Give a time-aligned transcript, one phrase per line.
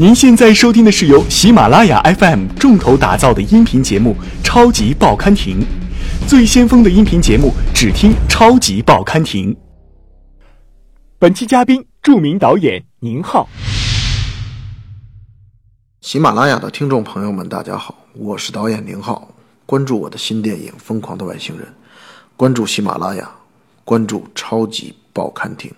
[0.00, 4.14] 您现在收听的是由喜马拉雅 FM 重头打造的音频节目
[4.46, 5.58] 《超级报刊亭》，
[6.28, 9.52] 最先锋的音频节目，只听《超级报刊亭》。
[11.18, 13.48] 本期嘉宾，著名导演宁浩。
[16.00, 19.34] 喜马拉雅的听众朋友们，大家好，我是导演宁浩。
[19.66, 21.66] 关注我的新电影《疯狂的外星人》，
[22.36, 23.28] 关注喜马拉雅，
[23.84, 25.68] 关注《超级报刊亭》。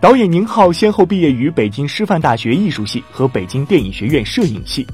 [0.00, 4.86] 导演宁浩先后毕业于北京师范大学艺术系和北京电影学院摄影系。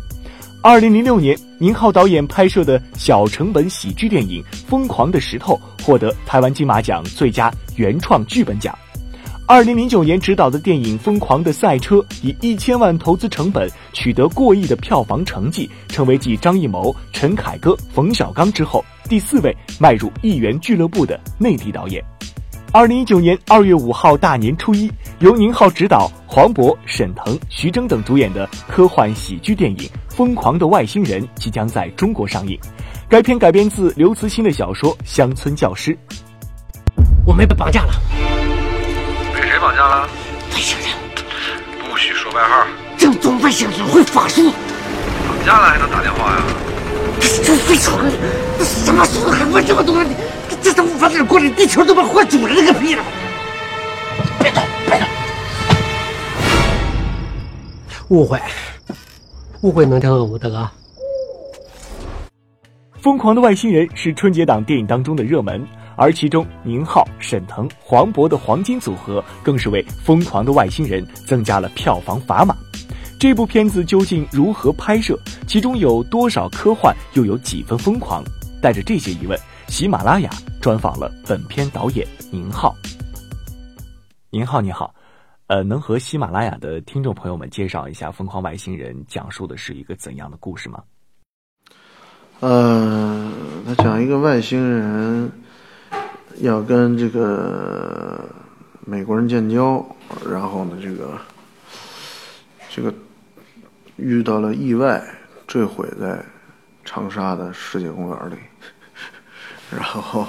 [0.61, 8.77] 二零零六年，宁浩导演拍摄的小成本喜剧电影《疯狂的石头》获得台湾金马奖最佳原创剧本奖。
[9.47, 22.05] 二零零九年执导的电影《疯狂的赛车》以一千万投资成本取得过亿的票房成绩，成为继张艺谋、陈凯歌、冯小刚之后第四位迈入亿元俱乐部的内地导演。
[22.77, 29.79] 二零一九年二月五号大年初一，由宁浩执导、黄渤、沈腾、徐峥等主演的科幻喜剧电影
[30.15, 32.59] 《疯狂的外星人》即将在中国上映。
[33.09, 35.93] 该片改编自刘慈欣的小说《乡村教师》。
[37.25, 37.95] 我们被绑架了，
[39.35, 40.03] 被谁绑架了？
[40.53, 40.87] 外星人，
[41.91, 42.67] 不许说外号。
[42.99, 44.53] 正宗外星人会法术，
[45.27, 46.43] 绑架了还能打电话呀？
[47.19, 47.99] 这是真飞船，
[48.59, 49.97] 这什么速度还问这么多？
[50.67, 53.05] 这这都无法过来，地球都被换主人了个屁了！
[54.41, 55.07] 别动，别动！
[58.09, 58.37] 误会，
[59.61, 60.69] 误会能跳舞的哥。
[63.01, 72.57] 《疯狂的外星人》是春节档电影当中的热门，而其中宁浩、沈腾、黄渤的黄金组合更是为《疯狂的外星人》增加了票房砝码。
[73.21, 75.17] 这部片子究竟如何拍摄？
[75.47, 78.25] 其中有多少科幻，又有几分疯狂？
[78.61, 80.31] 带着这些疑问，喜马拉雅
[80.63, 82.75] 专访了本片导演宁浩。
[84.31, 84.95] 宁浩你好，
[85.49, 90.83] 呃，能和喜马拉雅的听众朋友们介绍一下《疯狂外星人》讲述的是一个怎样的故事吗？
[92.41, 93.33] 呃，
[93.67, 95.31] 他讲一个外星人
[96.39, 98.25] 要跟这个
[98.85, 99.85] 美国人建交，
[100.31, 101.19] 然后呢，这个
[102.71, 102.95] 这个
[103.97, 105.03] 遇到了意外，
[105.47, 106.25] 坠毁在
[106.85, 108.37] 长沙的世界公园里，
[109.71, 110.27] 然后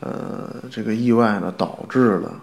[0.00, 2.34] 呃，这个意外呢导致了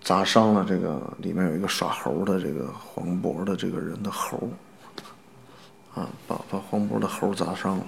[0.00, 4.50] 砸伤了这个里面有一个耍猴的这个黄渤的这个人的猴。
[5.94, 7.84] 啊，把把黄渤的猴砸伤了，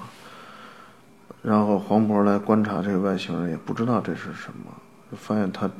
[1.41, 4.71] 然后黄渤来观察这个外星人，也不知道这是什么，
[5.17, 5.71] 发现他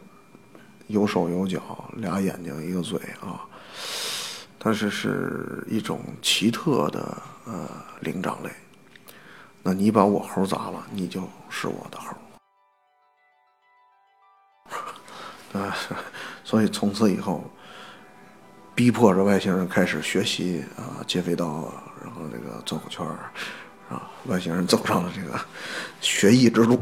[0.87, 3.45] 有手有脚，俩眼睛一个嘴啊，
[4.59, 7.15] 它是是一种奇特的
[7.45, 7.69] 呃
[8.01, 8.49] 灵长类。
[9.67, 12.15] 那你把我猴砸了，你就是我的猴。
[15.59, 15.75] 啊，
[16.45, 17.43] 所以从此以后，
[18.75, 23.31] 逼迫着外星人开始学习啊接飞刀，然后这个走火圈儿，
[23.89, 25.41] 啊，外星人走上了这个
[26.03, 26.79] 学艺之路。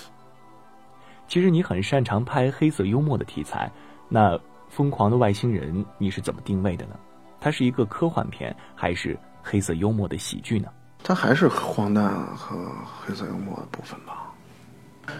[1.26, 3.72] 其实你很擅长拍黑色幽默的题材，
[4.08, 4.36] 那
[4.68, 6.98] 《疯狂的外星人》你是怎么定位的呢？
[7.40, 10.68] 它是一个科幻片，还是黑色幽默的喜剧呢？
[11.08, 12.56] 它还是荒诞和
[13.00, 14.34] 黑色幽默的部分吧。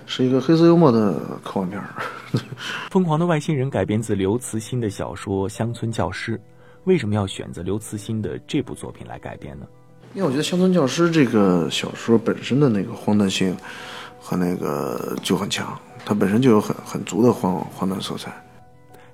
[0.05, 1.15] 是一个黑色幽默的
[1.45, 1.87] 科幻片儿。
[2.91, 6.37] 《疯狂的外星人》改编自刘慈欣的小说《乡村教师》，
[6.87, 9.67] 为什么要选择刘慈欣的这部作品来改编呢？
[10.13, 13.57] 因为我觉得《乡村教师》这个小说本身的那个荒诞性
[14.21, 18.33] 和那个就很强，它本身就有很很足的荒荒诞色彩。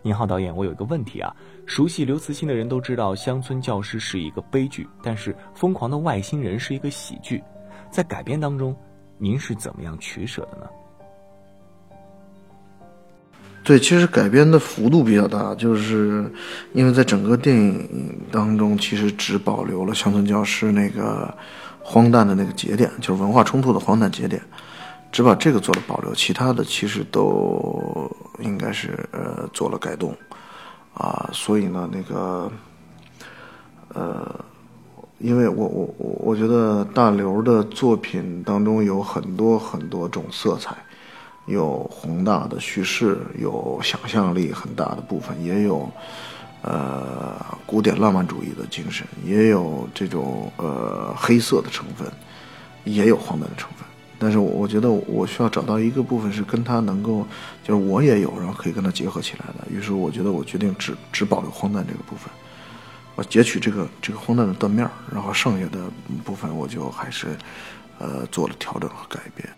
[0.05, 1.33] 您好导演，我有一个问题啊，
[1.65, 7.41] 熟悉刘慈欣的人都知道《乡村教师》是一个悲剧，但是《疯狂的外星人》是一个喜剧，
[7.89, 8.77] 在改编当中，
[9.17, 10.67] 您是怎么样取舍的呢？
[13.63, 16.29] 对，其实改编的幅度比较大，就是
[16.73, 21.33] 因为在整个电影当中，其实只保留了乡村教师那个
[21.81, 24.43] 荒诞的那个节点，就是文化冲突的荒诞节点，
[25.13, 28.11] 只把这个做了保留，其他的其实都
[28.43, 30.15] 应该是呃做了改动
[30.95, 32.51] 啊，所以呢，那个
[33.89, 34.45] 呃，
[35.19, 40.77] 因为我我我我觉得大刘的作品当中有很多很多种色彩。
[41.47, 45.91] 有宏大的叙事，有想象力很大的部分，也有
[46.63, 47.35] 呃
[47.67, 52.07] 古典浪漫主义的精神，也有这种呃黑色的成分，
[52.85, 53.85] 也有荒诞的成分。
[54.23, 57.27] 但是我我觉得我需要找到一个部分是跟他能够，
[57.65, 59.67] 就是我也有，然后可以跟他结合起来的。
[59.69, 62.31] 于是我觉得我决定只只保留荒诞这个部分，
[63.17, 65.91] 我截取这个这个荒诞的断面，然后剩下的
[66.25, 67.37] 部分我就还是
[67.99, 69.49] 呃做了调整和改变。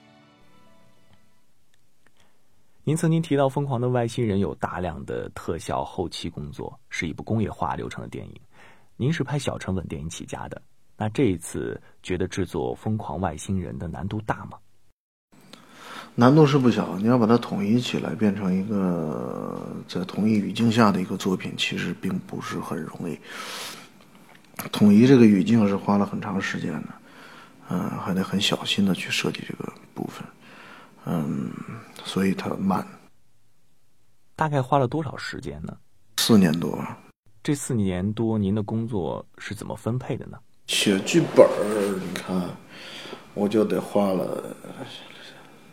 [2.84, 8.34] 您曾经提到《疯狂的外星人》有大量的特效后期工作，是一部工业化流程的电影。
[8.96, 10.62] 您是拍小成本电影起家的，
[10.96, 14.58] 那这一次觉得制作《疯狂外星人》的难度大吗？
[16.14, 23.18] 难度是不小，你要把它统一起来，变成一个在同一语境下的一个作品，其实并不是很容易。
[24.70, 26.88] 统一这个语境是花了很长时间的，
[27.70, 30.24] 嗯，还得很小心的去设计这个部分，
[31.06, 31.50] 嗯，
[32.04, 32.86] 所以它慢。
[34.36, 35.76] 大概花了多少时间呢？
[36.18, 36.80] 四年多。
[37.42, 40.38] 这四年多，您的工作是怎么分配的呢？
[40.66, 42.42] 写剧本儿，你看，
[43.34, 44.42] 我就得花了。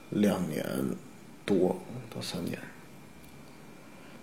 [0.09, 0.65] 两年
[1.45, 1.79] 多
[2.13, 2.57] 到三年，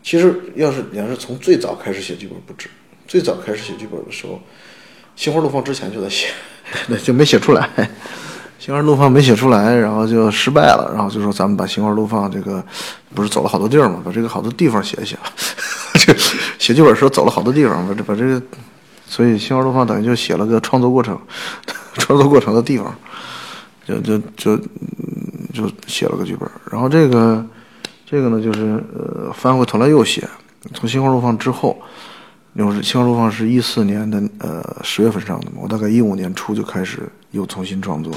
[0.02, 2.68] 其实要是你要是从最早开始写剧本不止，
[3.06, 4.34] 最早开始写剧本的时候，
[5.16, 6.28] 《心花怒放》之前就在写，
[6.88, 7.70] 那就没写出来，
[8.58, 12.62] 《心花怒放》没写出来，然后就失败了，然后就说咱们把《心花怒放》这个
[13.14, 15.16] 不是走了好多地儿嘛，把这个好多地方写一写，
[16.04, 16.12] 就
[16.58, 18.42] 写剧本时候走了好多地方，把这把这个，
[19.08, 21.18] 所以《心花怒放》等于就写了个创作过程，
[21.98, 22.94] 创作过程的地方，
[23.86, 24.60] 就就就。
[25.50, 27.44] 就写了个剧本，然后这个，
[28.04, 30.28] 这个呢，就是呃，翻回头来又写。
[30.74, 31.76] 从《星光怒放》之后，
[32.52, 38.12] 又是《星光怒放》是一四年的呃十月份上的嘛，我大概一五年初就开始又重新创作，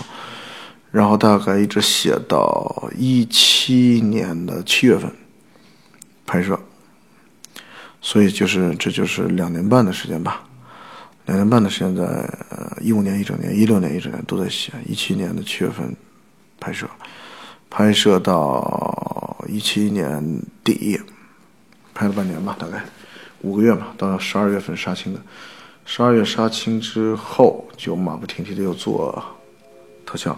[0.91, 5.09] 然后大概一直写到一七年的七月份
[6.27, 6.59] 拍摄，
[8.01, 10.43] 所以就是这就是两年半的时间吧，
[11.25, 12.03] 两年半的时间在
[12.49, 15.95] 呃一五年一整年，一六年一整年都在写，一七年的七月份
[16.59, 16.87] 拍摄。
[17.69, 20.21] 拍摄到一七年
[20.61, 20.99] 底，
[21.93, 22.83] 拍了半年吧，大概
[23.43, 25.21] 五个月吧，到十二月份杀青的。
[25.85, 29.23] 十二月杀青之后，就马不停蹄的又做
[30.05, 30.37] 特效，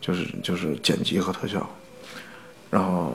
[0.00, 1.64] 就是就是剪辑和特效，
[2.70, 3.12] 然后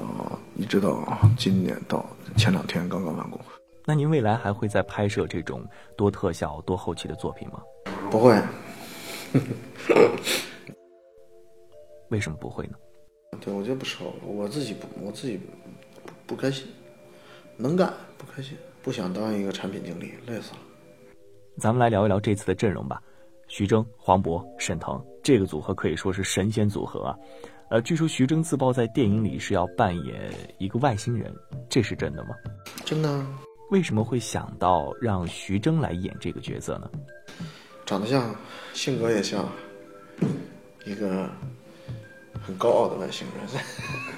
[0.56, 1.06] 一直到
[1.38, 2.06] 今年到
[2.38, 3.38] 前两天刚刚完工。
[3.86, 5.64] 那您未来还会再拍摄这种
[5.96, 7.62] 多特效多后期的作品吗？
[8.10, 8.36] 不会。
[12.10, 12.78] 为什么不会呢？
[13.42, 16.68] 对，我觉得不适合我，我自己不，我自己不不开心，
[17.58, 20.60] 能干不开心，不想当一个产品经理，累死了。
[21.58, 23.02] 咱们来聊一聊这次的阵容吧，
[23.48, 27.16] 徐峥、黄渤、沈腾这个组合可以说是神仙组合啊。
[27.70, 31.34] 呃，据说徐峥自曝在电影里是要扮演一个外星人，
[31.70, 32.30] 这是真的吗？
[32.86, 33.26] 真的。
[33.72, 36.90] 为什么会想到让徐峥来演这个角色呢？
[37.86, 38.36] 长得像，
[38.74, 39.48] 性格也像，
[40.86, 41.30] 一个。
[42.46, 43.44] 很高傲的外星人。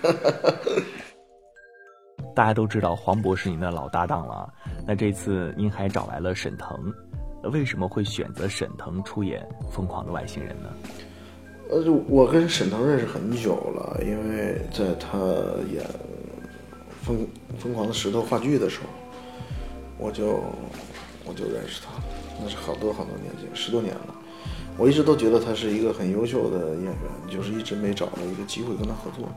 [2.36, 4.54] 大家都知道黄渤是您的老搭档了，
[4.86, 6.94] 那这次您还找来了沈腾，
[7.54, 10.74] 为什么会选择沈腾出演《疯狂的外星人》呢？
[11.70, 15.18] 呃，我跟沈腾认识很久了，因为在他
[15.72, 15.86] 演
[17.02, 17.26] 《疯
[17.58, 18.88] 疯狂的石头》话剧的时候，
[19.98, 20.44] 我就
[21.26, 21.92] 我就认识他，
[22.42, 24.16] 那是好多好多年前，十多年了。
[24.78, 26.96] 我一直都觉得他是一个很优秀的演员，
[27.30, 29.28] 就是一直没找到一个机会跟他合作。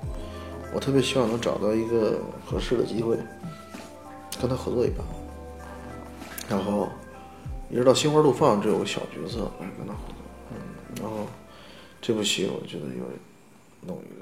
[0.74, 3.16] 我特别希望能找到一个合适的机会，
[4.40, 5.02] 跟他合作一把。
[6.48, 6.88] 然后
[7.70, 10.16] 一直到《心花怒放》这有个小角色来跟他合作，
[10.50, 10.56] 嗯，
[11.00, 11.26] 然后
[12.02, 13.04] 这部戏我觉得要
[13.86, 14.20] 弄一个。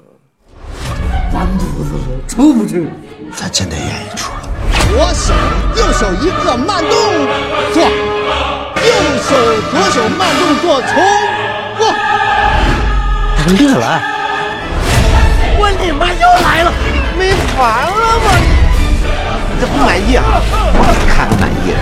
[1.33, 2.87] 完犊子了，出不去，
[3.35, 4.38] 咱真得演一出了。
[4.89, 5.33] 左手
[5.75, 6.91] 右手一个慢动
[7.73, 7.77] 作。
[8.79, 8.91] 右
[9.21, 9.29] 手、
[9.71, 10.93] 左手慢动作，从
[11.77, 11.81] 过。
[13.45, 13.83] 我厉害了！
[15.57, 16.71] 我你妈又来了，
[17.17, 18.27] 没完了吗？
[19.51, 20.23] 你这不满意啊？
[20.73, 21.77] 我看满意了。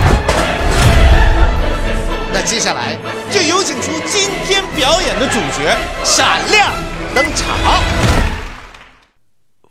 [2.32, 2.96] 那接下来
[3.30, 6.70] 就有请出今天表演的主角闪亮
[7.14, 7.46] 登场。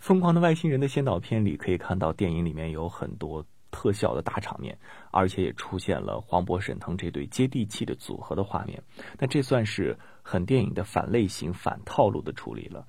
[0.08, 3.46] 疯狂的外星人的先导片里可以看到，电影里面有很多。
[3.70, 4.76] 特效的大场面，
[5.12, 8.82] 而且也出现了黄渤、沈腾这对接地气的组合的画面。
[9.20, 12.88] 那这算是很电影的反类型、反套路的处理了。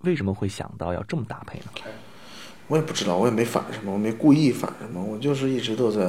[0.00, 1.64] 为什么会想到要这么搭配呢？
[2.68, 6.00] 我也不知道，我也没反什么，我没故意反什么，我就是一直都在，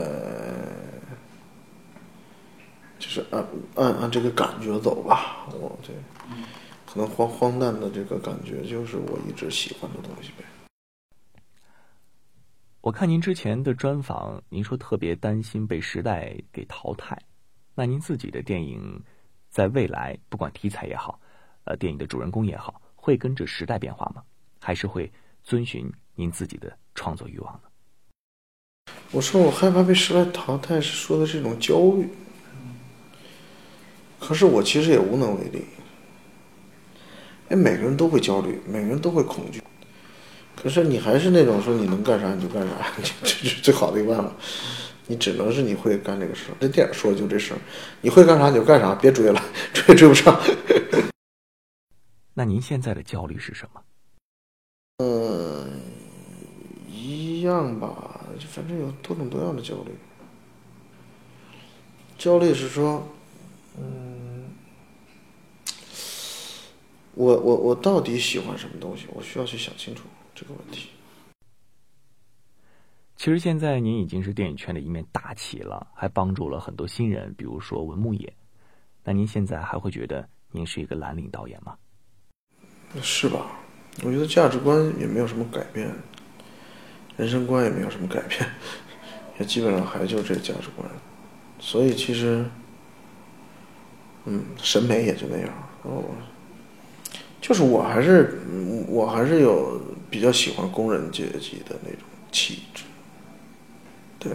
[3.00, 3.43] 就是按
[3.75, 5.48] 按按这个感觉走吧。
[5.53, 5.93] 我这
[6.93, 10.43] 可能荒荒诞的这个感觉，就是我一直喜欢的东西呗。
[12.81, 17.17] 我看您之前的专访，您说特别担心被时代给淘汰。
[17.74, 19.01] 那您自己的电影，
[19.50, 21.17] 在未来不管题材也好，
[21.63, 24.21] 呃，电影的主人公也好，会跟着时代变化吗？
[24.60, 25.10] 还是会
[25.43, 28.91] 遵循您自己的创作欲望呢？
[29.12, 32.10] 我说我害怕被时代淘汰，是说的这种焦虑。
[34.19, 35.63] 可是我其实也无能为力。
[37.51, 39.62] 哎，每个人都会焦虑，每个人都会恐惧。
[40.55, 42.74] 可是你还是那种说你能干啥你就干啥，
[43.24, 44.31] 这是最好的一个办法。
[45.08, 46.55] 你只能是你会干这个事儿。
[46.62, 47.60] 这电影说的就这事儿，
[48.00, 49.43] 你会干啥你就干啥，别追了，
[49.74, 50.39] 追也追不上。
[52.34, 53.81] 那您现在的焦虑是什么？
[55.00, 55.81] 嗯，
[56.88, 59.91] 一样吧，反正有多种多样的焦虑。
[62.17, 63.05] 焦虑是说，
[63.77, 64.20] 嗯，
[67.21, 69.05] 我我我到底喜欢什么东西？
[69.13, 70.89] 我需要去想清楚这个问题。
[73.15, 78.33] 其实现在您已经是电影圈的一面大旗了，还帮助了很多新人，比如说文牧野。
[79.03, 81.77] 那您现在还会觉得您是一个蓝领导演吗？
[83.03, 83.51] 是吧？
[84.03, 85.93] 我觉得价值观也没有什么改变，
[87.17, 88.49] 人生观也没有什么改变，
[89.37, 90.89] 也基本上还就这价值观。
[91.59, 92.43] 所以其实，
[94.25, 95.49] 嗯，审美也就那样。
[95.83, 96.03] 哦，
[97.41, 98.39] 就是我还是
[98.88, 102.83] 我还是有比较喜欢工人阶级的那种气质。
[104.19, 104.31] 对，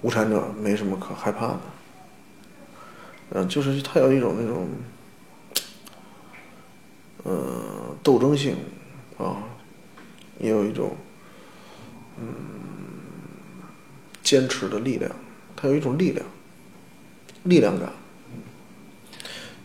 [0.00, 1.60] 无产者没什么可害怕的。
[3.30, 4.68] 嗯，就是他有一种那种，
[7.24, 8.56] 呃，斗争性
[9.18, 9.42] 啊，
[10.38, 10.96] 也有一种
[12.18, 12.26] 嗯
[14.22, 15.10] 坚持的力量。
[15.56, 16.24] 他有一种力量，
[17.42, 17.90] 力量感，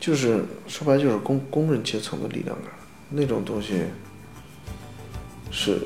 [0.04, 2.70] 就是说白就是工工人阶层的力量感，
[3.10, 3.84] 那种东西
[5.50, 5.80] 是。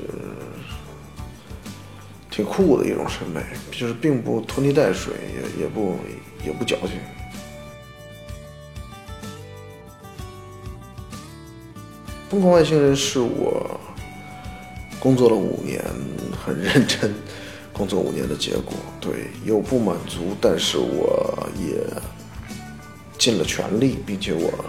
[2.28, 5.96] 挺酷的一种审美，就是并不拖泥带水，也也不
[6.44, 6.90] 也不矫情。
[12.30, 13.80] 《疯狂外星人》是我
[15.00, 15.84] 工作了五年，
[16.44, 17.12] 很认真
[17.72, 18.74] 工作五年的结果。
[19.00, 21.82] 对，有不满足，但是我也
[23.18, 24.64] 尽了全力，并且我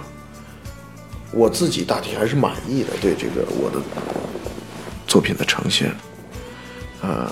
[1.31, 3.79] 我自己大体还是满意的，对这个我的
[5.07, 5.93] 作品的呈现，
[7.01, 7.31] 呃。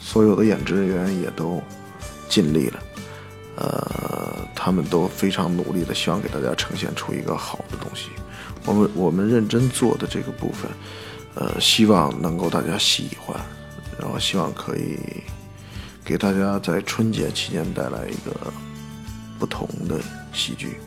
[0.00, 1.62] 所有的演职人员也都
[2.30, 2.82] 尽力了，
[3.56, 8.08] 呃，他们都非常努力的，希望给大家呈现出一个好的东西。
[8.64, 10.70] 我们我们认真做的这个部分，
[11.34, 13.38] 呃，希望能够大家喜欢，
[14.00, 14.98] 然后希望可以
[16.02, 18.34] 给大家在春节期间带来一个
[19.38, 20.00] 不同的
[20.32, 20.78] 喜剧。